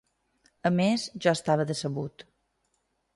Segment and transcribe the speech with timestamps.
[0.69, 2.25] A més, jo estava decebut.